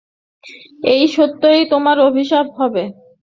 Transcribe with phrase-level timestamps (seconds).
[0.91, 2.83] এই সত্যই তোমার অভিশাপ হবে।